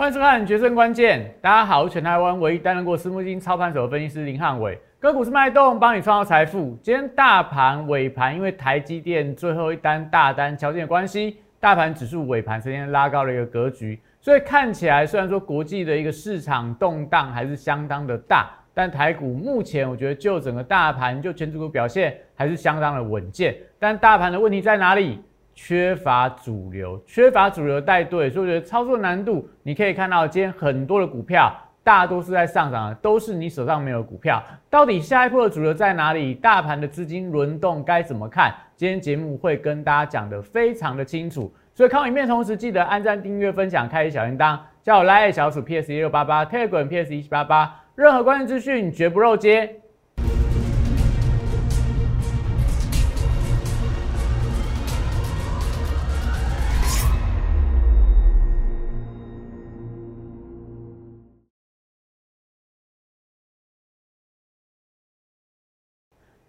[0.00, 6.74] 欢迎收看《决胜关键》，大家好，我是全台湾唯一担任过私募基金操盘手的分析师林汉伟，个股是脉动，帮你创造财富。
[6.82, 23.54] 今天大盘尾盘，因为台积电最后一单大单敲进的关系，大盘指数尾盘呈现拉高了一个格局，所以看起来虽然说国际的一个市场动荡还是相当的大，但台股目前我觉得就整个大盘就全指股表现还是相当的稳健。
[23.78, 25.20] 但大盘的问题在哪里？
[25.62, 34.42] 缺乏主流，缺乏主流带队，所以我觉得操作难度，你可以看到今天很多的股票，大多是在上涨的，都是你手上没有股票。
[34.70, 36.32] 到底下一步的主流在哪里？
[36.32, 38.54] 大盘的资金轮动该怎么看？
[38.74, 41.52] 今天节目会跟大家讲的非常的清楚。
[41.74, 49.79] 所以看影片同时，记得按赞、订阅、分享、开启小铃铛，叫我拉小鼠 PS 一六八八，Telegram PS 一七八八，任何关键资讯绝不漏接。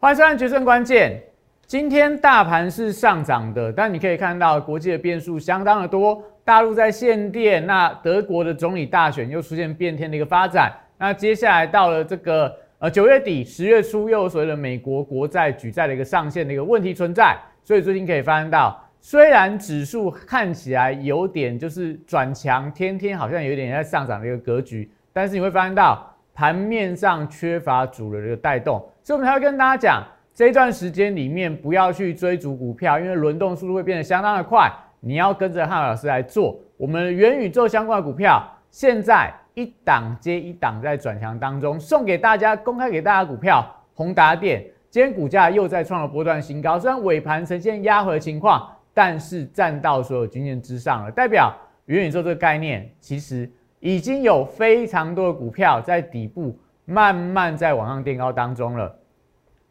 [0.02, 1.12] 欢迎收看《决胜关键》。
[1.68, 6.20] 今天大盘是上涨的，但你可以看到国际的变数相当的多。
[6.44, 10.74] 大陆在限电，那德国的总理大选又出现变天的一个发展。
[10.98, 17.38] 那接下来到了这个呃九月底、十月初，又有所谓的美国国债举债的一个上限的一个问题存在。
[17.64, 26.08] 所以最近可以发现到，虽然指数看起来有点就是转强，天天好像有点在上涨的一个格局，但是你会发现到。
[26.34, 34.72] 盘面上缺乏主流的一个带动，所以我们才会跟大家讲，这一段时间里面不要去追逐股票，因为轮动速度会变得相当的快。
[35.00, 51.52] 你要跟着汉老师来做我们元宇宙相关的股票，现在一档接一档在转强当中，送给大家公开给大家股票，宏达电今天股价又在创了波段新高，虽然尾盘呈现压回的情况，但是站到所有均线之上了，代表
[51.86, 53.50] 元宇宙这个概念其实。
[53.84, 56.56] 已经有非常多的股票在底部
[56.92, 58.94] 慢慢在往上垫高当中了。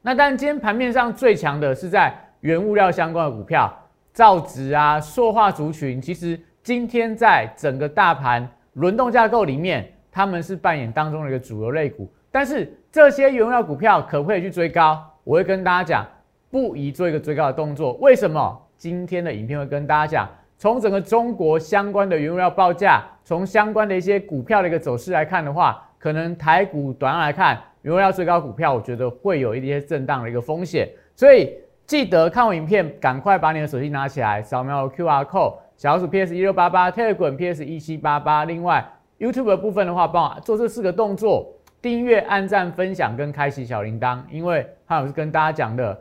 [0.03, 3.71] 那但今天盘面上最强的是在原物料相关的股票，
[4.13, 12.11] 造纸啊、塑化族群，其实今天在整个大盘轮动架构里面，他们是扮演当中的一个主流类股。
[12.33, 15.05] 但是这些原物料股票可不可以去追高？
[15.23, 16.07] 我会跟大家讲，
[16.51, 17.93] 不宜做一个追高的动作。
[17.95, 18.67] 为什么？
[18.77, 20.29] 今天的影片会跟大家讲。
[20.57, 30.89] 从整个中国相关的原物料报价，从相关的一些股票的一个走势来看的话，可能台股短来看，原料最高股票，我觉得会有一些震荡的一个风险。
[31.15, 31.53] 所以
[31.87, 38.47] 记得看完影片，赶快把你的手机拿起来，扫描 Q R code，小鼠 P S 一六八八，Telegram P S 一七八八。
[38.47, 38.83] 另外
[39.19, 44.19] YouTube 的部分的话，帮我做这四个动作：订阅、按赞、分享跟开启小铃铛。
[44.31, 46.01] 因为还有是跟大家讲的。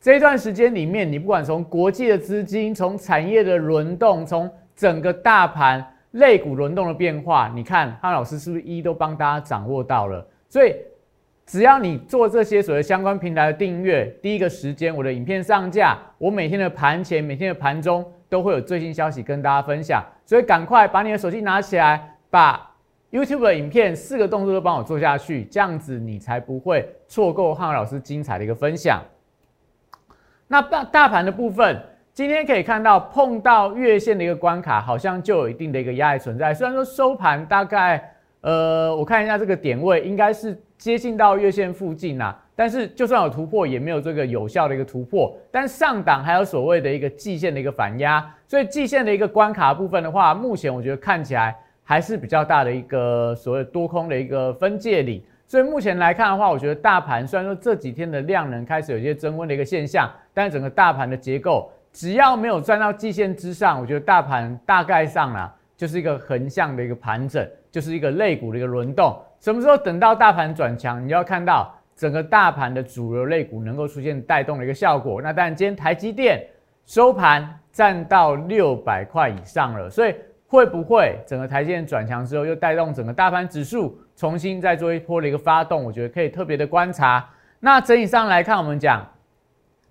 [0.00, 10.26] 这一段时间里面，你不管从国际的资金、从产业的轮动、从整个大盘肋骨轮动的变化，你看汉老师是不是一都帮大家掌握到了？
[10.48, 10.74] 所以
[11.44, 20.04] 只要你做这些所谓相关平台的订阅，第一个时间我的影片上架，我每天的盘前、每天的盘中都会有最新消息跟大家分享。
[20.24, 22.70] 所以赶快把你的手机拿起来，把
[23.10, 29.02] YouTube 的影片四个动作都帮我做下去，这样子你才不会错过汉老师精彩的一个分享。
[30.46, 31.82] 那大大盘的部分，
[32.18, 36.52] 今天可以看到碰到月线的一个关卡，好像就有一定的一个压力存在。
[36.52, 45.32] 虽然说收盘大概，呃，我看一下这个点位应该是接近到月线附近啦，但是就算有突破，也没有这个有效的一个突破。
[45.52, 55.24] 但上档还有所谓的一个季线的一个反压，所以季线的一个关卡部分的话，目前我觉得看起来还是比较大的一个所谓多空的一个分界里。
[55.46, 69.16] 所以目前来看的话，我觉得大盘虽然说这几天的量能开始有一些增温的一个现象，但是整个大盘的结构只要没有站到季线之上，我觉得大盘大概上啊就是一个横向的一个盘整，就是一个类股的一个轮动。
[69.40, 75.22] 什么时候等到大盘转强，你要看到整个大盘的主流类股能够出现带动的一个效果。
[75.22, 76.44] 那当然，今天台积电
[76.86, 80.14] 收盘站到六百块以上了，所以
[80.46, 83.98] 会不会整个台积电转强之后又带动整个大盘指数？
[84.16, 87.24] 重新再做一波的一个发动，我觉得可以特别的观察。
[87.60, 89.06] 那整体上来看，我们讲，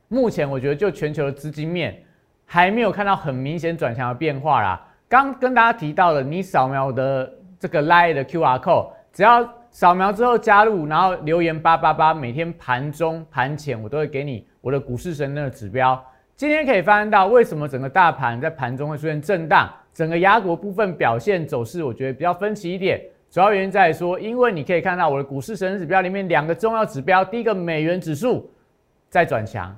[0.07, 2.01] 目前我觉得就全球的资金面
[2.45, 4.81] 还没有看到很明显转强的变化啦。
[5.09, 16.01] 刚跟大家提到了，你扫描的这个 Line 的 QR code，只要扫描之后加入，然后留言八八八，每天盘中盘前我都会给你我的股市神的指标。
[16.35, 23.01] 今天可以发现到，为什么整个大盘在盘中会出现震荡，整个雅股部分表现走势，我觉得比较分歧一点。
[23.29, 28.49] 主要原因在说，因为你可以看到我的股市神指标里面两个重要指标，第一个美元指数
[29.09, 29.75] 在转强，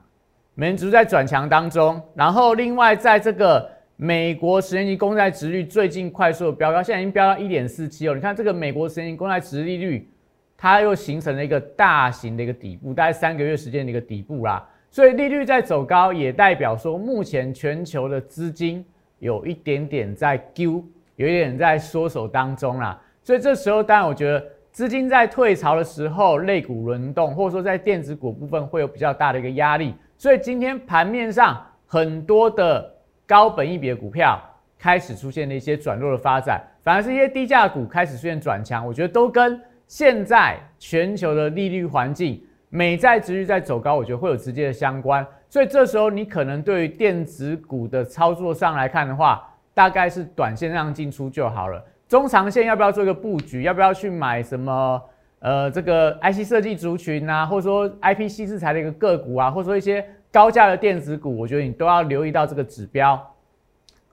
[0.59, 3.65] 美元指数在转强当中，然后另外在这个
[3.95, 8.13] 美国十年期公债殖率最近快速的飙高，现在已经飙到一点四七哦。
[8.13, 10.11] 你看这个美国十年期公债殖利率，
[10.57, 14.67] 它又形成了一个大型的一个底部，大概三个月时间的一个底部啦。
[14.91, 18.85] 所以利率在走高，也代表说目前全球的资金
[19.19, 20.83] 有一点点在丢，
[21.15, 23.01] 有一点在缩手当中啦。
[23.23, 29.95] 所以这时候，当然我觉得资金在退潮的时候，类股轮动，或者说在电子股部分会有比较大的一个压力。
[30.19, 32.97] 所以今天盘面上很多的。
[33.29, 34.41] 高本益比的股票
[34.79, 45.23] 开始出现了一些转弱的发展，反而是一些低价股开始出现转强，我觉得都跟现在全球的利率环境、美债值率在走高，我觉得会有直接的相关。
[45.47, 51.85] 所以这时候你可能对于电子股的操作上来看的话，大概是短线上进出就好了。
[52.07, 53.61] 中长线要不要做一个布局？
[53.61, 54.99] 要不要去买什么？
[55.39, 60.05] 呃，这个 IC 设计族群啊，或者说 IP 系制裁的一个个股啊，或者说一些。
[60.31, 63.19] 高价的电子股，我觉得你都要留意到这个指标。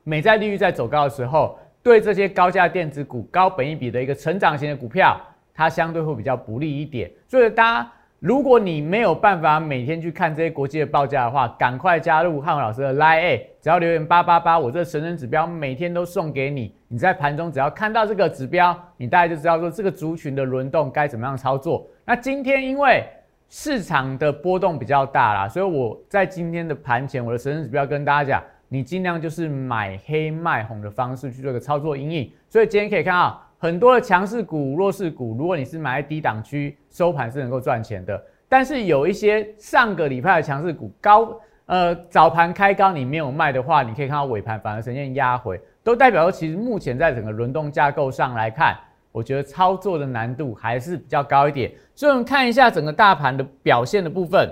[0.02, 5.20] 美债利率在走高的时候，对这些高价电子股、高本益比的一个成长型的股票，
[5.52, 7.10] 它相对会比较不利一点。
[7.28, 16.74] 所以，大家如果你没有办法每天去看这些国际的报价的话，赶快加入汉文老师的 Line，只要留言八八八，我这神人指标每天都送给你。
[16.88, 21.86] 你在盘中只要看到这个指标，你大概就知道说这个族群的轮动该怎么样操作。
[22.06, 23.04] 那今天因为
[23.50, 32.32] 市场的波动比较大啦，所以我在今天的盘前，我的神圣指标跟大家讲，你尽量就是买黑卖红的方式去做个操作阴影。
[32.48, 38.22] 所以今天可以看到很多的强势股、弱势股，如果你是买在低档区，收盘是能够赚钱的。
[38.48, 41.34] 但是有一些上个礼拜的强势股高，
[41.66, 48.76] 呃，早盘开高你没有卖的话，你可以看到尾盘反而呈现压回，都代表说其实目前在整个轮动架构上来看。
[49.10, 54.46] 我觉得操作的难度还是比较高一点，所以我们看一下整个大盘的表现的部分。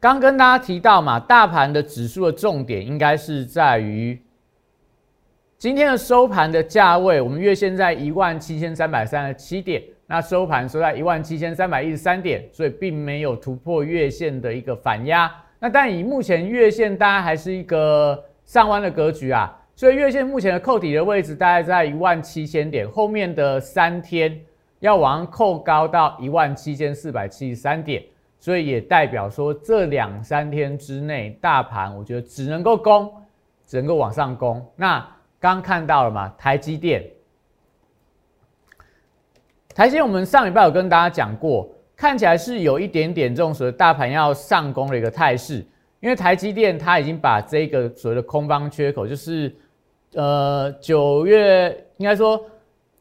[0.00, 4.18] 刚跟大家提到嘛，大盘的指数的重点应该是在于
[5.58, 15.32] 今天的收盘的价位，我们月线在一万七千三百三十七点，那收盘收在一万七千三百一十三点，所以并没有突破月线的一个反压。
[15.58, 19.58] 那但以目前月线，大家还是一个上弯的格局啊。
[19.74, 24.38] 所以月线目前的扣底的位置大概在一万七千点，后面的三天
[24.80, 28.02] 要往上扣高到一万七千四百七十三点，
[28.38, 33.10] 所以也代表说这两三天之内大盘我觉得只能够攻，
[33.66, 34.62] 只能够往上攻。
[34.76, 35.06] 那
[35.40, 37.04] 刚看到了嘛，台积电，
[39.74, 45.64] 台积电我们上礼拜有跟大家讲过，看起来是有一点点这种所谓大盘要上攻的一个态势，
[46.00, 49.54] 因为台积电它已经把这个所谓的空方缺口就是。
[50.14, 51.68] 呃，九月
[51.98, 52.42] 应该说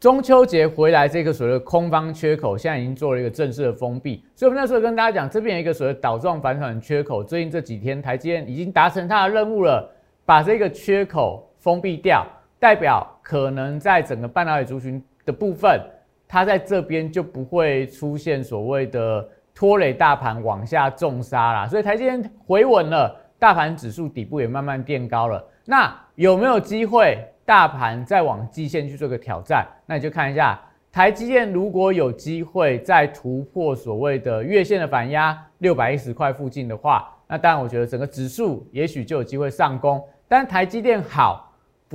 [0.02, 4.22] 中秋节回来，这个所谓的空方缺口现在已经做了一个正式的封闭。
[4.36, 9.90] 所以，我们那时候跟大家讲，这边有一个所谓倒状反转缺口，最近这几天台积电已经达成它的任务了，
[10.26, 12.24] 把这个缺口封闭掉，
[12.60, 15.82] 代表可能在整个半导体族群的部分，
[16.28, 21.68] 它在这边就不会出现所谓的拖累大盘往下重杀啦。
[21.68, 25.44] 所以，台积电回稳了，大盘指数底部也慢慢垫高了。
[25.66, 29.66] 那有没有机会大盘再往季线去做个挑战？
[29.88, 40.00] 那你就看一下台积电，如果有机会再突破所谓的月线的反压六百一十块附近的话，那当然我觉得整个指数也许就有机会上攻。
[40.28, 41.45] 但台积电好，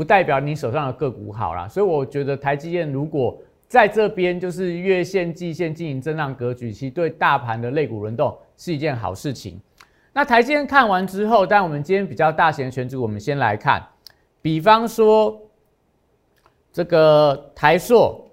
[0.00, 1.68] 不代表你手上的个股好啦。
[1.68, 3.36] 所以我觉得台积电如果
[3.68, 9.60] 在这边就是月线、季线进行震荡格局，其实对大盘的类股轮动是一件好事情。
[10.14, 13.86] 那台积电看完之后，但我们今天比较大型的选组，我们先来看，
[14.40, 15.38] 比方说
[16.72, 18.26] 这个台硕，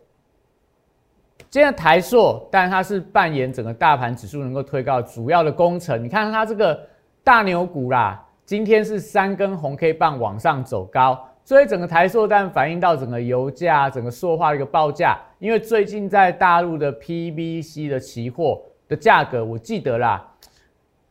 [1.50, 6.01] 今天台硕，但它是扮演整个大盘指数能够推高主要的工程。
[6.01, 6.80] 你看它这个
[7.25, 20.22] 大牛股啦，今天是三根红 K 棒往上走高，所以整个台塑但反映到整个油价、整个塑化的一个报价，因为最近在大陆的 PVC 的期货的价格，我记得啦。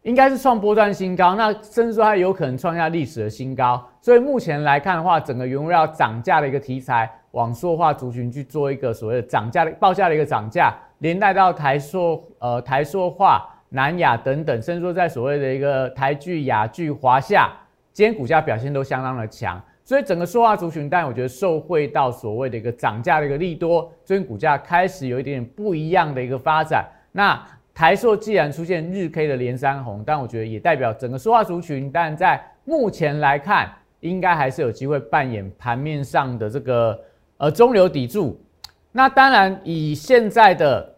[0.02, 3.83] 应该是创波段新高，那甚至说它有可能创下历史的新高。
[4.02, 17.50] 所以目前来看的话，整个原物料涨价的一个题材，往塑化族群去做一个所谓的涨价的报价的一个涨价，连带到台塑、呃台塑化、南亚等等，甚至说在所谓的一个台聚、亚聚、华夏，
[17.95, 19.59] 今天股价表现都相当的强。
[19.87, 26.85] 所以整个塑化族群，但我觉得受惠到所谓的一个涨价的一个利多，最近股价开始有一点点不一样的一个发展。
[27.12, 27.40] 那
[27.73, 37.00] 台塑既然出现日 K 的连三红，但我觉得也代表整个塑化族群，但在目前来看，应该还是有机会扮演盘面上的这个
[37.37, 38.37] 呃中流砥柱。
[38.90, 40.97] 那当然，以现在的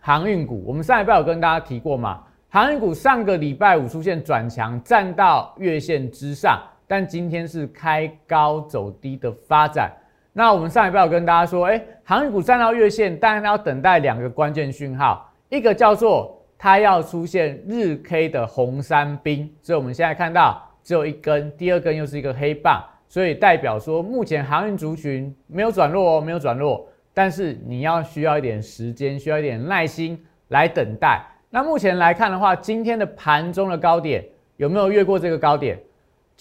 [0.00, 6.60] 航运股，我们上礼拜有跟大家提过嘛，航运股上个礼拜五出现转强，站到月线之上，
[6.92, 9.90] 但今天是开高走低的发展。
[10.34, 31.24] 那我们上一拜有跟大家说，哎，航运股站到月线，当然要等待两个关键讯号，一个叫做它要出现日 K 的红三兵，所以我们现在看到只有一根，第二根又是一个黑棒，所以代表说目前航运族群没有转弱哦，没有转弱，但是你要需要一点时间，需要一点耐心来等待。
[31.48, 34.22] 那目前来看的话，今天的盘中的高点。
[34.58, 35.80] 有没有越过这个高点？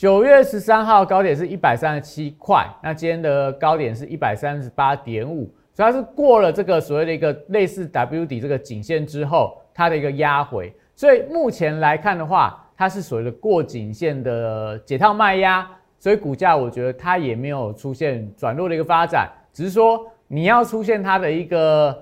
[0.01, 10.73] 九月十三号高点是一百三十七块，那今天的高点是一百三十八点五，主要是过了这个所谓的一个类似 W 底这个颈线之后，它的一个压回。
[10.95, 21.95] 所以目前来看的话，它是所谓的过颈线的解套卖压，所以股价我觉得它也没有出现转弱的一个发展，只是说你要出现它的一个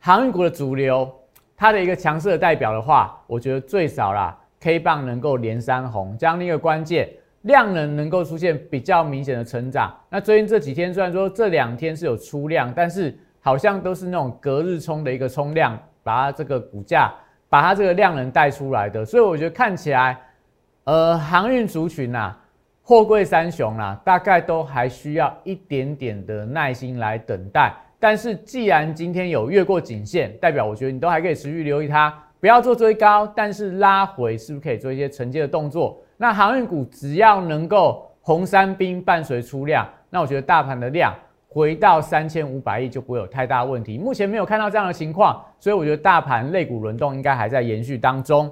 [0.00, 1.08] 航运股的主流，
[1.56, 4.36] 它的一个强势的代表的话，我觉得最少啦。
[4.58, 7.08] K 棒能够连三红，这样的一个关键
[7.44, 9.94] 量能能够出现比较明显的成长。
[10.10, 17.14] 那最近这几天虽然说这两天是有出量，但是好像都是那种隔日冲的一个冲量，把它这个股价
[17.48, 19.04] 把它这个量能带出来的。
[19.04, 20.18] 所以我觉得看起来，
[20.84, 22.34] 呃，航运族群呐，
[22.82, 27.74] 货柜三雄啦，大概都还需要一点点的耐心来等待。
[28.00, 32.12] 但是既然今天有越过颈线，代表我觉得你都还可以持续留意它。
[32.40, 35.98] 不要做追高，但是拉回是不是可以做一些承接的动作？
[36.16, 41.12] 那航运股只要能够红三兵伴随出量，那我觉得大盘的量
[41.48, 43.98] 回到三千五百亿就不会有太大问题。
[43.98, 48.50] 目前没有看到这样的情况，所以我觉得大盘类股轮动应该还在延续当中。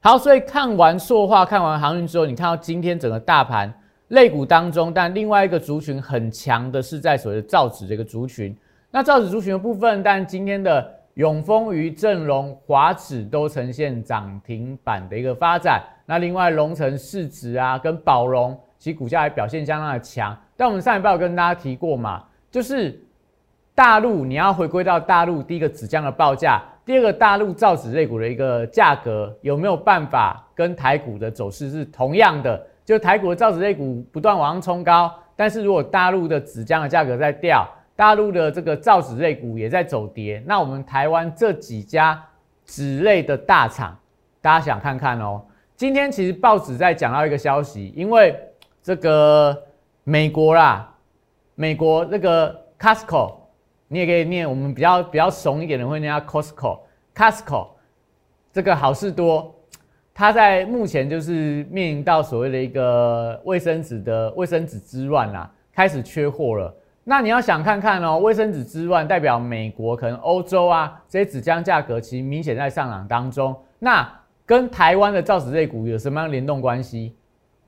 [0.00, 3.72] 好，所以看完塑化、看完航运之后，你看到今天整个大盘
[4.08, 8.56] 类股当中，但另外一个族群很强的是在所谓的造纸这个族群。
[8.90, 10.93] 那造纸族群的部分，但今天的。
[11.14, 15.80] 永丰、余正荣、华指都呈现涨停板的一个发展。
[16.06, 20.36] 那另外龙城市值啊，跟宝龙其股价也表现相当的强。
[20.56, 23.00] 但我们上一报跟大家提过嘛，就是
[23.76, 32.60] 大陆你要回归到大陆，第一个纸浆的报价，第二个大陆造纸类股的一个价格有没有办法跟台股的走势是同样的？
[32.84, 37.64] 就台股的造纸类股不断往上冲高，但是如果大陆的纸浆的价格在掉。
[37.96, 42.20] 大陆的这个造纸类股也在走跌，那我们台湾这几家
[42.64, 43.96] 纸类的大厂，
[44.40, 45.40] 大家想看看哦。
[45.76, 48.36] 今天其实报纸在讲到一个消息，因为
[48.82, 49.56] 这个
[50.02, 50.92] 美国啦，
[51.54, 53.34] 美国那个 Costco，
[53.86, 57.68] 你也可以念，我们比较比较怂一点的会念 Costco，Costco
[58.52, 59.54] 这个好事多，
[60.12, 66.74] 它在目前就是面临到所谓的一个卫生纸的卫生纸之乱啦，开始缺货了。
[67.04, 73.54] 那你要想看看哦，卫生纸之乱代表美国可能欧洲啊这些纸浆价格其实明显在上涨当中。
[73.78, 74.10] 那
[74.46, 77.14] 跟台湾的造纸类股有什么样联动关系？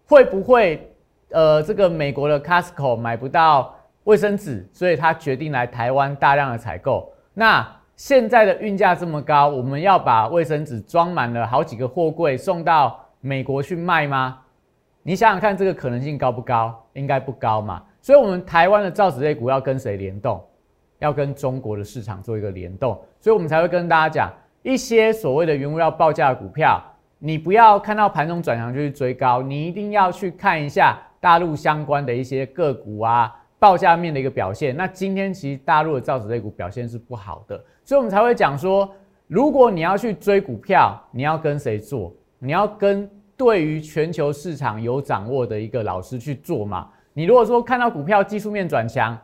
[0.06, 0.90] 会不会
[1.30, 3.74] 呃这个美国的 Costco 买不到
[4.04, 7.12] 卫生纸，所以他决定来台湾大量的采购？
[7.34, 14.38] 那现在的运价这么高，我们要把卫生纸装满了好几个货柜送到美国去卖吗？
[15.02, 16.86] 你想想看，这个可能性高不高？
[16.94, 17.82] 应该不高嘛。
[18.06, 20.40] 所以，我们台湾的造纸类股要跟谁联动？
[21.00, 24.32] 要跟中国的市场做一个联动，所以我们才会跟大家讲，
[24.62, 26.80] 一些所谓的原物料报价的股票，
[27.18, 34.76] 你不要看到盘中转强就去追高，你一定要去看一下大陆相关的一些个股啊，报价面的一个表现。
[34.76, 38.88] 那今天其实大陆的造纸类股表现是不好的，所以我们才会讲说，
[39.26, 42.14] 如果你要去追股票，你要跟谁做？
[42.38, 46.88] 你要跟对于全球市场有掌握的一个老师去做嘛？
[47.18, 49.18] 你如果说看到股票技术面转强，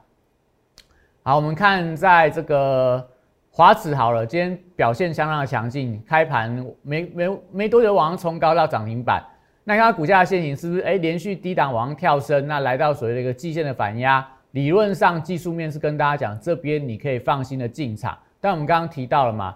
[1.23, 3.07] 好，我们看在这个
[3.51, 9.23] 华指好了，今天表现相当的强劲，开盘没没没多久往上冲高到涨停板，
[9.63, 19.55] 那看股价的线型是不是哎连续低档往上跳升，那来到所谓的一个季线的反压，理论上技术面是跟大家讲这边你可以放心的进场，但我们刚刚提到了嘛，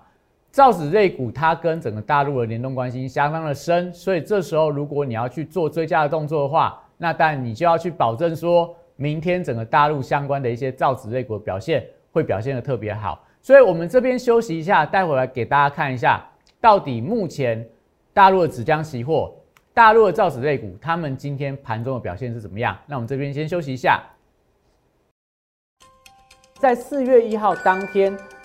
[0.51, 13.23] 造纸类股它跟整个大陆的联动关系相当的深，所以这时候如果你要去做追加的动作的话，那但你就要去保证说，明天整个大陆相关的一些造纸类股的表现会表现的特别好。
[13.43, 16.27] 所以我们这边休息一下，待会来给大家看一下，
[16.61, 17.65] 到底目前
[18.13, 19.35] 大陆的纸浆期货、
[19.73, 22.77] 大陆的造纸类股，他们今天盘中的表现是怎么样？
[22.87, 24.03] 那我们这边先休息一下，
[26.59, 28.17] 在四月一号当天。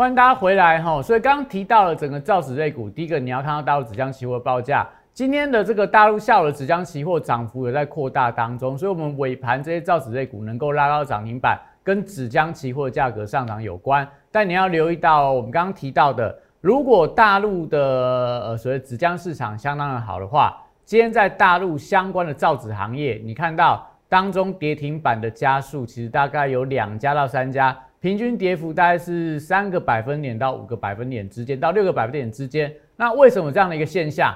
[0.00, 4.88] 欢迎大家回来哈，所以刚刚提到了整个造纸类股，第一个你要看到大陆纸浆期货报价。
[5.12, 14.08] 今天的这个大陆下午的纸浆期货涨幅也在扩大当中，所以，我们尾盘这些造纸类股能够拉到涨停板，跟纸浆期货价格上涨有关。
[14.32, 32.74] 但你要留意到，我们刚刚提到的，如果大陆的呃所谓纸浆市场相当的好的话，今天在大陆相关的造纸行业，你看到当中跌停板的家数，其实大概有两家到三家，平均跌幅大概是三个百分点到五个百分点之间，到六个百分点之间。
[32.96, 34.34] 那为什么这样的一个现象？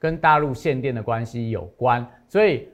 [0.00, 2.68] 跟大陆限电的关系有关，所以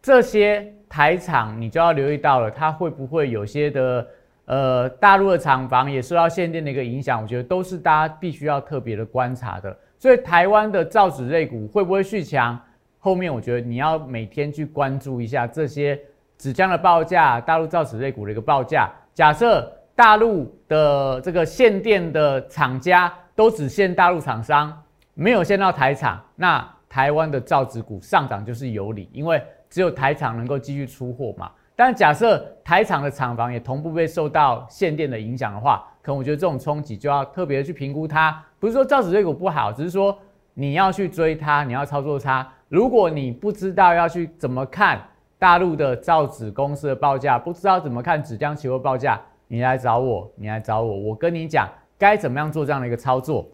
[0.00, 4.06] 这些台厂你就要留意到了，它会不会有些的
[4.44, 7.20] 呃大陆的厂房也受到限电的一个影响？
[7.20, 9.76] 我觉得都是大家必须要特别的观察的。
[9.98, 12.56] 所以台湾的造纸类股会不会续强？
[13.00, 15.98] 后面我觉得你要每天去关注一下这些
[16.36, 18.88] 纸浆的报价，大陆造纸类股的一个报价。
[19.14, 19.68] 假设
[19.98, 24.72] 大陆的这个限电的厂家都只限大陆厂商。
[25.14, 31.50] 没有限到台厂，那台湾的造纸股上涨就是有理，因为只有台厂能够继续出货嘛。
[31.74, 38.40] 但假设台厂的厂房也同步被受到限电的影响的话，可能我觉得这种冲击就要特别去评估它。
[38.60, 40.16] 不是说造纸类股不好，只是说
[40.54, 42.46] 你要去追它，你要操作它。
[42.68, 45.02] 如果你不知道要去怎么看
[45.40, 53.48] 大陆的造纸公司的报价，不知道怎么看纸浆期货报价，你来找我，你来找我，我跟你讲该怎么样做这样的一个操作。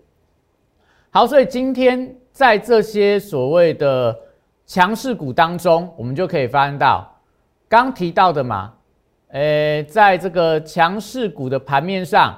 [1.11, 4.15] 好，所以今天在这些所谓的
[4.67, 7.09] 强势股当中，我们就可以发现到
[7.69, 8.75] 刚提到的嘛，
[9.29, 12.37] 呃，在这个强势股的盘面上，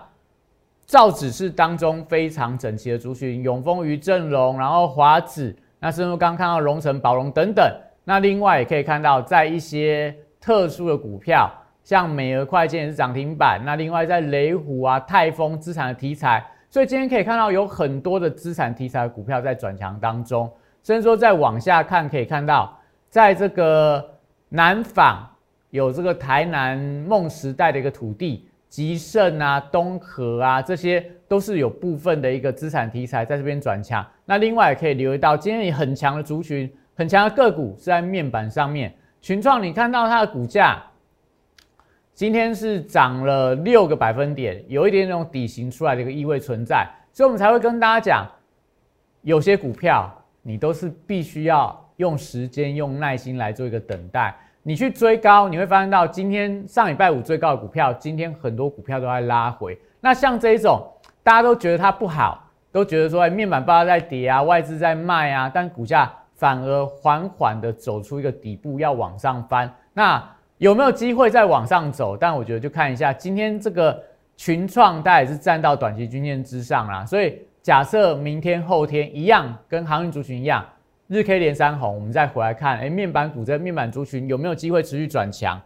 [0.84, 7.64] 造纸是当中非常整齐的族群，永丰、余正荣，然后华子，那甚至刚看到荣成、宝龙等等。
[8.04, 11.50] 那另外也可以看到，在一些特殊的股票，
[11.87, 13.64] 像美俄快件也是涨停板。
[13.64, 16.44] 那另外在雷虎啊、泰丰资产的题材。
[16.68, 20.51] 所以今天可以看到有很多的资产题材的股票在转强当中，
[20.83, 22.77] 甚至说再往下看可以看到，
[23.09, 24.05] 在这个
[24.49, 25.25] 南纺
[25.70, 34.05] 有这个台南梦时代的一个土地，吉盛啊、东河啊，这些都是有部分的一个资产题材在这边转强。
[34.25, 40.83] 那另外也可以留意到，今天也很强的族群、很强的个股是在面板上面，群创你看到它的股价。
[42.16, 48.26] 今天是涨了六个百分点，有一点那种底型出来的一个意味存在，所以我们才会跟大家讲，
[49.20, 54.35] 有些股票你都是必须要用时间、用耐心来做一个等待。
[54.62, 59.79] 你去追高，你会发现到今天上礼拜五最高的股票，今天很多股票都在拉回。
[60.00, 60.90] 那像这一种，
[61.22, 69.70] 大家都觉得它不好，都觉得说哎面板包在跌啊，外资在卖啊，但股价反而缓缓的走出一个底部，要往上翻。
[69.92, 70.26] 那
[70.58, 72.16] 有没有机会再往上走？
[72.16, 74.02] 但我觉得就看一下今天这个
[74.36, 77.04] 群创，它也是站到短期均线之上啦。
[77.04, 80.64] 所以假设明天、后天一样，跟航运族群一样，
[81.08, 85.60] 日 K 连三红，我们再回来看，哎，面板股这面板族群有没有机会持续转强？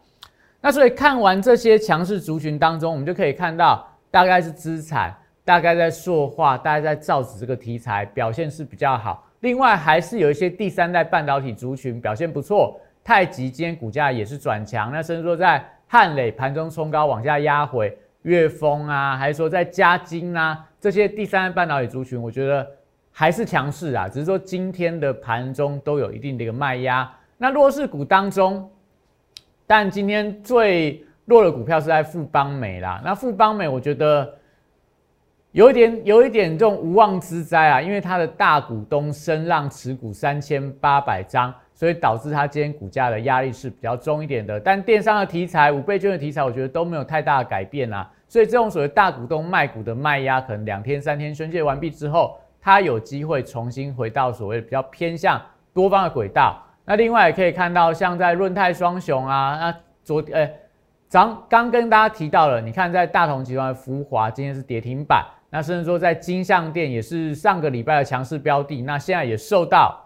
[0.61, 9.25] 那所以看完这些强势族群当中，我们就可以看到，大概是资产，大概在塑化，大概在造纸这个题材表现是比较好。
[9.39, 12.79] 另外还是有一些第三代半导体族群表现不错。
[13.03, 22.67] 太极今天股价也是转强，那甚至说在汉磊盘中冲高往下压回，岳峰啊，还是说在嘉金啊这些第三半导体族群，我觉得
[23.11, 27.11] 还是强势啊，只是说今天的盘中都有一定的一个卖压。
[27.37, 28.71] 那弱势股当中，
[29.67, 33.01] 但今天最弱的股票是在富邦美啦。
[33.05, 34.33] 那富邦美，我觉得
[35.53, 44.61] 有一点有一点这种无妄之灾啊，因为它的大股东声浪持股三千八百张，所以导致它今天股价的压力是比较重一点的。
[44.61, 48.07] 但电商的题材、五倍券的题材，我觉得都没有太大的改变啊。
[48.29, 55.41] 所以这种所谓大股东卖股的卖压，可能两天三天宣泄完毕之后，它有机会重新回到所谓比较偏向
[55.73, 56.63] 多方的轨道。
[56.85, 60.47] 那另外也可以看到，像在润泰双雄啊，那昨呃，
[61.11, 65.25] 刚刚跟大家提到了，你看在大同集团的福华今天是跌停板。
[65.49, 69.99] 那甚至说，在金象店也是上个礼拜的强势标的，那现在也受到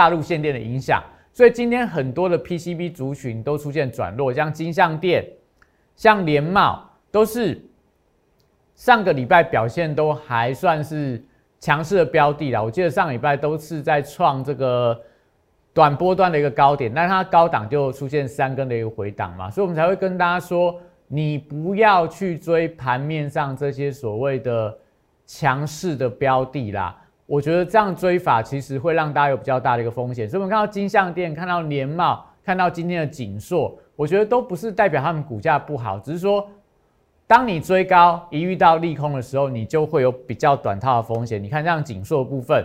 [0.00, 5.22] 大陆限电的影响，所以今天很多的 PCB 族群都出现转弱，像金相店、
[5.94, 7.62] 像联茂都是
[8.74, 11.22] 上个礼拜表现都还算是
[11.58, 12.62] 强势的标的啦。
[12.62, 14.98] 我记得上礼拜都是在创这个
[15.74, 20.80] 短波段的一个高点，但它高档就出现三根的一个回档嘛，所以我们才会跟大家说。
[21.12, 24.78] 你不要去追盘面上这些所谓的
[25.26, 26.96] 强势的标的啦，
[27.30, 30.28] 我觉得这样追法其实会让大家有比较大的一个风险。
[30.28, 36.44] 所以，我们看到金相店、看到联茂、看到今天的锦硕，我觉得都不是代表他们股价不好，只是说，
[37.28, 41.40] 当你追高一遇到利空的时候，你就会有比较短套的风险。
[41.40, 42.64] 你看，像锦硕部分，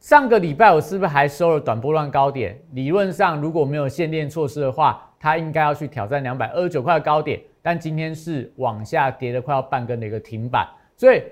[0.00, 2.58] 上个礼拜我是不是还收了短波段高点？
[2.72, 7.40] 理论上如果没有限电措施的话，它应该要去挑战两百二十九块的高点。
[7.62, 11.22] 但今天是往下跌了快要半根的一个停板，所以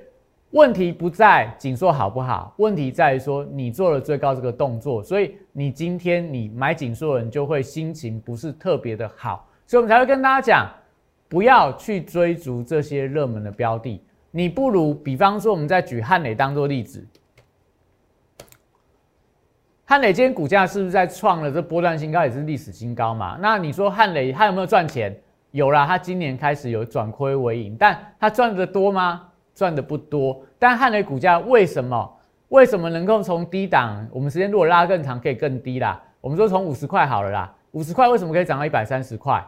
[0.50, 10.68] 问题不在紧缩好不好，问题在于说你做了最高这个动作，所以你今天你买紧缩的人就会心情不是特别的好，所以我们才会跟大家讲，
[11.28, 17.06] 不要去追逐这些热门的标的，你不如比方说我们再举汉磊当做例子，
[19.84, 23.38] 汉磊今天股价是不是在创了这波段新高，也是历史新高嘛？
[23.40, 25.16] 那你说汉磊他有没有赚钱？
[25.52, 29.28] 有啦，他今年开始有转亏为盈，但他赚的多吗？
[29.60, 30.40] 赚的不多。
[30.58, 32.10] 但汉雷股价为什么
[32.48, 34.08] 为什么能够从低档？
[34.10, 36.02] 我们时间如果拉更长，可以更低啦。
[36.22, 39.44] 我们说从五十块好了啦，五十块为什么可以涨到一百三十块？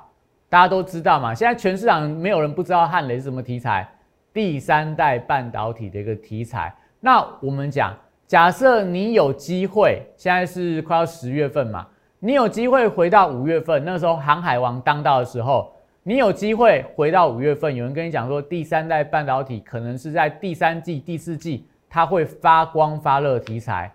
[0.51, 1.35] 大家都知道嘛。
[1.35, 3.88] 现在全市场没有人不知道汉雷是什么题材，
[4.35, 6.75] 第三代半导体的一个题材。
[7.01, 7.96] 那我们讲，
[8.27, 11.87] 假设你有机会，现在是快要十月份嘛，
[12.18, 15.71] 你有机会回到五月份，那时候航海王当道的时候。
[16.04, 23.88] 你有机会回到五月份，有人跟你讲说，第三代半导体可能是在第三季、第四季，它会发光发热题材。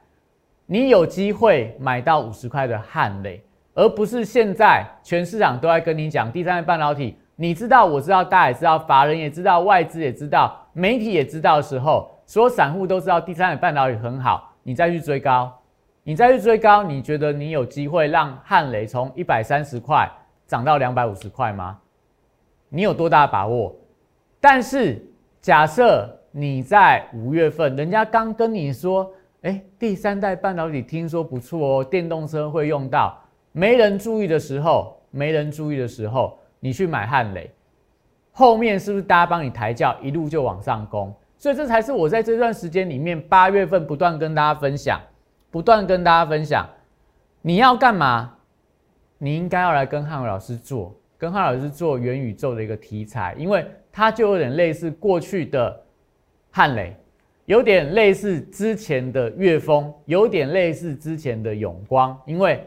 [0.65, 3.43] 你有机会买到五十块的汉雷，
[3.73, 7.17] 而不是现在全市场都在跟你讲第三代半导体。
[7.35, 15.53] 你知道，我知道，大家也知道，法人也知道，外资也知道，媒体也知道的时候，所有散户都知道第三代半导体很好，你再去追高，
[16.03, 20.09] 你再去追高，你觉得你有机会让汉雷从一百三十块
[20.45, 21.77] 涨到两百五十块吗？
[22.69, 23.75] 你有多大把握？
[24.39, 25.03] 但是
[25.41, 33.17] 假设你在五月份，人家刚跟你说，哎，第三代半导体听说不错哦，电动车会用到，
[33.51, 37.49] 没人注意的时候，没人注意的时候，你去买汉雷，
[38.31, 41.13] 后面是不是大家帮你抬轿，一路就往上攻？
[41.37, 44.99] 所以这才是我在这段时间里面，八月份不断跟大家分享，
[45.49, 46.67] 不断跟大家分享，
[47.41, 48.33] 你要干嘛？
[49.19, 50.93] 你应该要来跟汉伟老师做。
[51.19, 55.83] 跟汉老师做元宇宙的一个题材，因为它就有点类似过去的
[56.51, 56.95] 汉雷，
[57.45, 62.15] 有点类似之前的岳峰，有点类似之前的永光。
[62.25, 62.63] 因为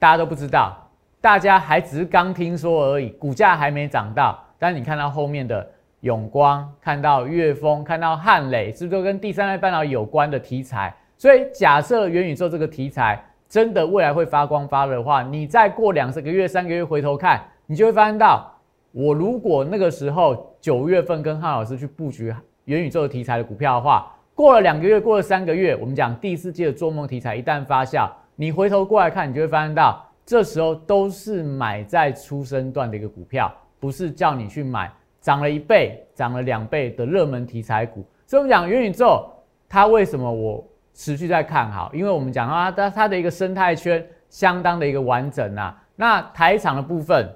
[0.00, 0.90] 大家都不知道，
[1.20, 4.42] 大家还只是刚听说而已，股价还没涨到。
[4.58, 10.92] 但你看到后面的永光，看到岳峰，看到汉磊，是不是都跟第三代半导体有关的题材？
[11.16, 13.24] 所以假设元宇宙这个题材。
[13.54, 18.52] 真的未来会发光发热的话，你再过两三个月、三个月回头看，你就会发现到，
[18.90, 34.90] 我如果那个时候九月份跟汉老师去布局元宇宙题材的股票的话，过了两个月、过了三个月，我们讲第四季的做梦题材一旦发酵，你回头过来看，你就会发现到，这时候都是买在出生段的一个股票，不是叫你去买
[35.20, 38.04] 涨了一倍、涨了两倍的热门题材股。
[38.26, 39.24] 所以，我们讲元宇宙，
[39.68, 40.66] 它为什么我？
[40.94, 45.76] 持续在看好，因为我们讲啊它它的一个生态圈相当的一个完整啊。
[45.96, 47.28] 那台厂的部分，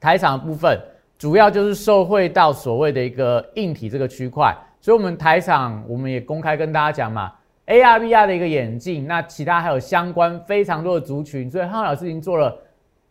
[0.00, 0.80] 台厂的部分
[1.18, 7.32] 主要就是受惠到所谓的一个硬体这个区块，所以我们台厂我们也公开跟大家讲嘛
[7.66, 12.56] ，AR VR 的一个眼镜，那其他还有相关非常多的族群，所以汉老师已经做了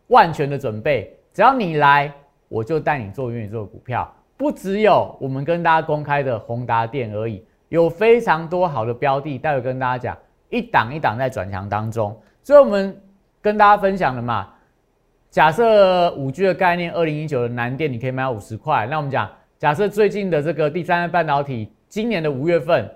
[0.08, 2.12] 万全的准备，只要你来，
[2.48, 7.42] 我就带你做元宇宙股票，不只有我们跟大家公开的宏达电而已。
[7.72, 10.18] 有非常多好的标的，待会跟大家讲，
[10.50, 12.14] 一档一档在转强当中。
[12.42, 12.94] 所以我们
[13.40, 14.46] 跟大家分享了嘛，
[15.30, 19.26] 假设五 G 的概念，二零一九的南电你可以买五十块，那我们讲
[19.58, 22.86] 假设最近的这个第三代半导体，今年的五月份，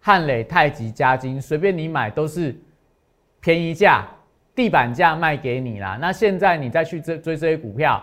[0.00, 2.58] 汉磊、太极、嘉金，随便你买都是
[3.38, 4.08] 便宜价、
[4.54, 5.98] 地板价卖给你啦。
[6.00, 8.02] 那现在你再去追追这些股票，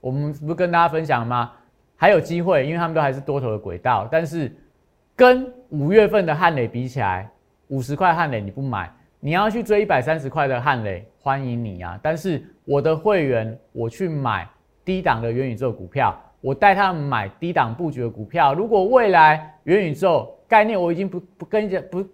[0.00, 1.52] 我们不是跟大家分享吗？
[1.96, 4.50] 还有机会，因为他们都还是多头的轨道，但是
[5.16, 7.30] 跟五月份的汉磊比起来，
[7.68, 11.98] 五十块汉磊你不买，你要去追一百三十块的汉磊，欢迎你啊！
[12.02, 14.48] 但是我的会员，我去买
[14.84, 18.54] 低档的元宇宙股票，我带他们买低档布局的股票。
[18.54, 22.04] 如果未来元宇宙概念，我已经不不跟你不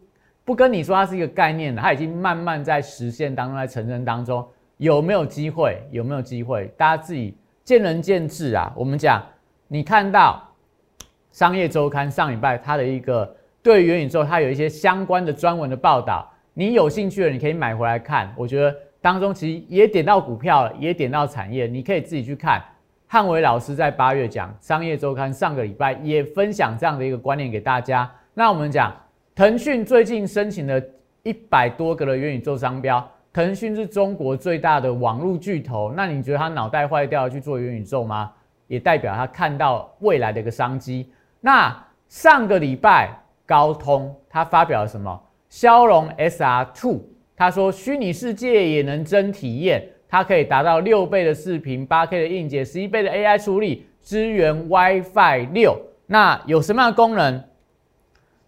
[0.44, 5.82] 不跟你说它是一个概念了，它已经慢慢在实现当中，在成真当中，有没有机会？
[5.90, 6.66] 有没有机会？
[6.76, 7.34] 大家自己
[7.64, 8.70] 见仁见智啊！
[8.76, 9.22] 我们讲。
[9.72, 10.49] 你看到
[11.32, 18.32] 商业周刊上礼拜它的一个对元宇宙，它有一些相关的专文的报道，你有兴趣的，你可以买回来看。
[18.36, 22.62] 我觉得当中其实也点到股票了，也点到产业，你可以自己去看。
[23.06, 28.10] 汉伟老师在八月讲商业周刊，上个礼拜也分享这样的一个观念给大家。
[28.34, 28.94] 那我们讲
[29.34, 30.80] 腾讯最近申请了
[31.22, 38.32] 一百多个的元宇宙商标，腾讯是中国最大的网络巨头，那你觉得他脑袋坏掉去做元宇宙吗？
[38.68, 41.10] 也代表他看到未来的一个商机。
[41.40, 43.10] 那上个礼拜
[43.46, 45.20] 高通它发表了什么？
[45.48, 47.00] 骁龙 SR Two，
[47.36, 55.76] 他说虚拟世界也能真体验，它可以达到六倍的视频、八 K 的硬件、十一倍的 AI 处理，支援 WiFi 六。
[56.06, 57.42] 那有什么样的功能？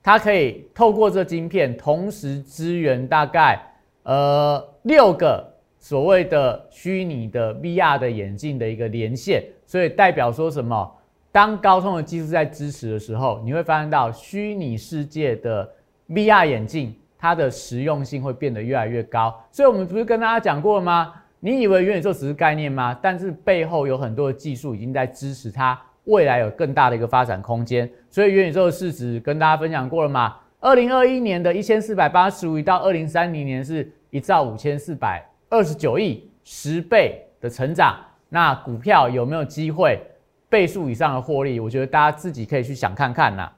[0.02, 3.60] 它可以透过这晶片，同时支援大概
[4.02, 9.44] 呃六个所谓的虚拟的 VR 的眼镜的一个连线。
[9.64, 10.92] 所以代表说什么？
[11.32, 15.68] 当高通的技术在支持的时候，你会发现到虚拟世界的
[16.10, 19.34] VR 眼镜，它的实用性会变得越来越高。
[19.50, 21.14] 所以我们不是跟大家讲过了吗？
[21.40, 22.96] 你以为元宇宙只是概念吗？
[23.02, 27.90] 但是背后有很多的技术已经在支持它，未来有更大的一个发展空间。
[28.10, 30.36] 所以元宇宙的市值跟大家分享过了吗？
[30.60, 37.98] 二零二一年的一千四百八十五亿到二零三零年是一兆五千四百二十九亿，十倍的成长。
[38.28, 40.00] 那股票有没有机会
[40.52, 41.58] 倍数以上的获利？
[41.58, 43.50] 我觉得大家自己可以去想看看呐。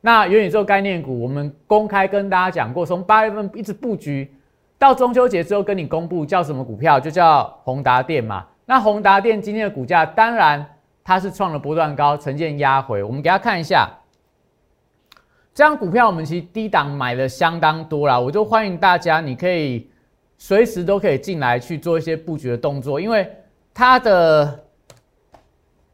[0.00, 4.34] 那元宇宙概念股，我们公开跟大家讲过，从八月份一直布局
[4.78, 8.46] 到中秋节之后，跟你公布叫什么股票，就叫宏达电嘛。
[8.64, 10.64] 那宏达电今天的股价，当然
[11.04, 13.02] 它是创了波段高，呈现压回。
[13.02, 13.86] 我们给大家看一下，
[15.52, 19.90] 这张股票我们其实低档买了相当多啦，我就欢迎大家，你可以
[20.38, 23.30] 随时都可以进来去做一些布局的动作，因为。
[23.72, 24.64] 它的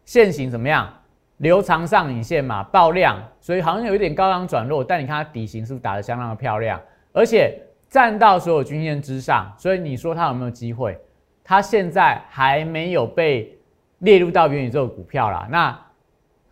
[0.06, 0.90] 线型怎么样？
[1.38, 4.82] 留长上影线嘛，爆量，所以好像有一点高档转弱。
[4.82, 6.80] 但你看它底型是不是打得相当的漂亮？
[7.12, 10.98] 而且站到所有均线之上，所以你说它有没有机会？
[11.44, 13.54] 它现在还没有被
[13.98, 15.46] 列入到元宇宙股票啦。
[15.50, 15.78] 那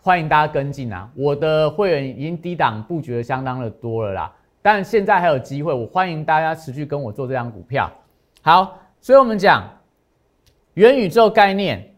[0.02, 1.08] 欢迎大家跟进啊！
[1.14, 7.90] 我的会员已经低档布局的相当的多了啦，但现在还有机会，我欢迎大家持续跟我做这张股票。
[8.42, 9.66] 好，所以我们讲。
[10.74, 11.93] 元宇宙概念，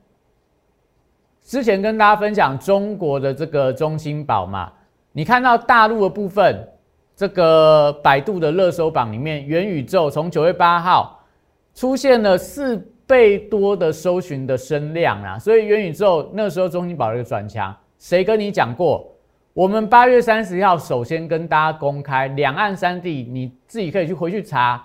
[1.47, 4.73] 之前跟大家分享中国的这个中芯宝嘛，
[5.13, 6.69] 你看到大陆的部分，
[7.15, 11.25] 这个百度的热搜榜里面，元宇宙从九月八号
[11.73, 19.09] 出现了四倍多的搜寻的声量啊，所以元宇宙那时候中芯宝的一个转强，谁跟你讲过？
[19.55, 24.85] 我们八月三十号首先跟大家公开两岸三地，你自己可以去回去查，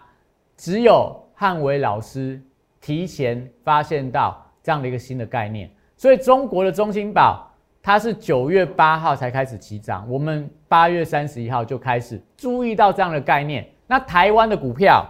[0.55, 2.39] 只有汉伟老师。
[2.79, 5.69] 提前发现到这样的一个新的概念，
[6.01, 7.47] 所以中国的中芯宝
[7.79, 13.63] 它是九月八号才开始起涨，我们八月三十一号就开始注意到这样的概念。
[13.85, 15.05] 那台湾的股票，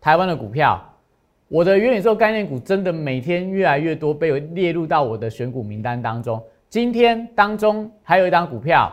[0.00, 0.82] 台湾的股票，
[1.46, 6.42] 我的元宇宙概念股真的每天越来越多被列入到我的选股名单当中。
[6.68, 8.92] 今天当中还有一张股票，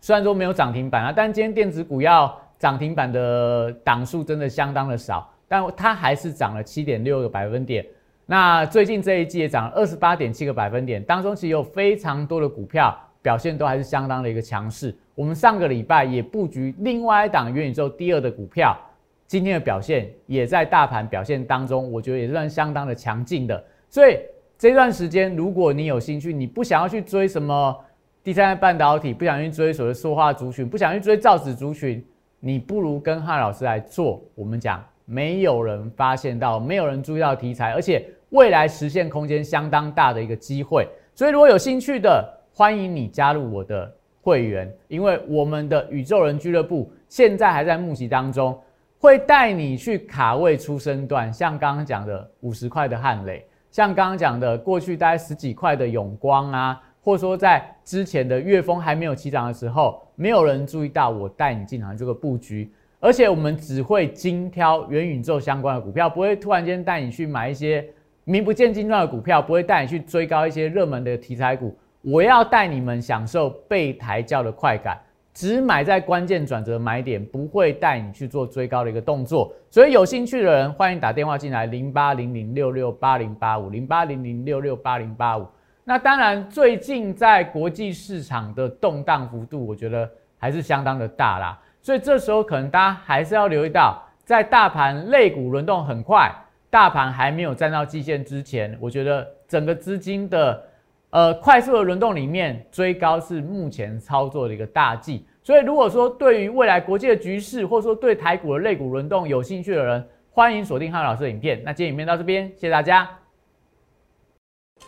[0.00, 5.32] 虽然说没有涨停板啊，但今天电子股要涨停板的档数真的相当的少。
[5.46, 7.86] 但它还是涨了七点六个百分点。
[8.24, 14.94] 那最近这一季也涨了二十八点七个百分点，当中其实有非常多的股票表现都还是相当的一个强势。
[15.14, 18.78] 我们上个礼拜也布局另外一档元宇宙第二的股票，
[19.26, 23.62] 今天的表现也在大盘表现当中，我觉得也算相当的强劲的。
[23.90, 24.18] 所以
[24.56, 27.76] 这段时间，如果你有兴趣，你不想要去追什么
[28.22, 32.02] 第三代半导体，不想去追所谓塑化族群，不想去追造纸族群，
[32.38, 34.22] 你不如跟汉老师来做。
[34.34, 34.82] 我们讲。
[35.12, 40.88] 没有人发现到，没有人注意到题材，而且未来实现空间相当大的一个机会。
[41.14, 48.58] 所以如果有兴趣的，欢迎你加入我的会员，因为我们的宇宙人俱乐部现在还在募集当中，
[48.98, 62.72] 会带你去卡位出生段，像刚刚讲的五十块的汉雷，像刚刚讲的过去大概十几块的永光啊，或者说在之前的月峰还没有起涨的时候，没有人注意到我带你进场这个布局。
[63.02, 67.84] 而且我们只会精挑元宇宙相关的股票，不会突然间带你去买一些
[68.22, 71.76] 名不见经传的股票，不会带你去追高一些热门的题材股。
[72.02, 74.96] 我要带你们享受被抬轿的快感，
[75.34, 79.52] 只买在关键转折买点，不会带你去做追高的一个动作。
[79.68, 85.44] 所以有兴趣的人，欢迎打电话进来，零八零零六六八零八五，零八零零六六八零八五。
[85.82, 91.58] 那当然，最近在国际市场的动荡幅度，我觉得还是相当的大啦。
[91.82, 96.32] 所以这时候可能大家还是要留意到，在大盘类股轮动很快，
[96.70, 100.62] 大盘还没有站到季线之前，我觉得整个资金的
[101.10, 105.26] 呃快速的轮动里面，追高是目前操作的一个大忌。
[105.42, 111.60] 所以如果说对于未来国际的局势，或者说对台股的类股轮动有兴趣的人，欢迎锁定汉老师的影片。
[111.64, 113.08] 那今天影片到这边，谢谢大家。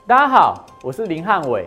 [0.07, 1.66] 大家好，我是林汉伟。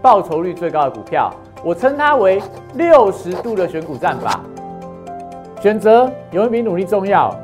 [0.00, 1.32] 报酬率最高的股票，
[1.64, 2.40] 我称它为
[2.74, 4.40] 六十度的选股战法。
[5.60, 7.34] 选择有没比努力重要？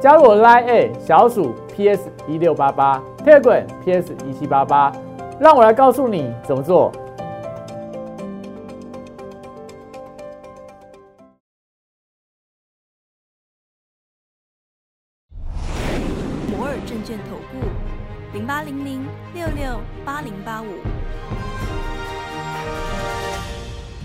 [0.00, 4.90] 加入我 Line A 小鼠 PS 一六八八，Telegram PS 一七八八，
[5.38, 6.90] 让我来告诉你怎么做。
[16.48, 17.66] 摩尔证券投顾
[18.32, 21.69] 零八零零六六八零八五。